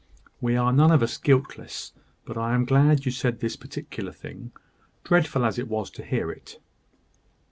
[0.41, 1.93] We are none of us guiltless;
[2.25, 4.51] but I am glad you said this particular thing
[5.03, 6.57] dreadful as it was to hear it.